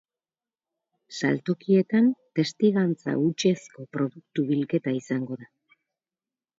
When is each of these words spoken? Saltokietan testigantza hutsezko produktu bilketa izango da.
Saltokietan 1.19 2.09
testigantza 2.41 3.17
hutsezko 3.27 3.89
produktu 3.95 4.51
bilketa 4.53 4.99
izango 5.05 5.43
da. 5.47 5.53